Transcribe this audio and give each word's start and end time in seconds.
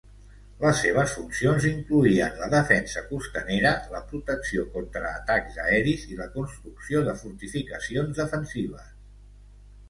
Les 0.61 0.77
seves 0.83 1.11
funcions 1.17 1.65
incloïen 1.71 2.39
la 2.43 2.47
defensa 2.53 3.03
costanera, 3.09 3.73
la 3.91 4.01
protecció 4.13 4.65
contra 4.79 5.13
atacs 5.19 5.61
aeris 5.67 6.07
i 6.15 6.19
la 6.23 6.29
construcció 6.39 7.05
de 7.11 7.15
fortificacions 7.21 8.25
defensives. 8.25 8.91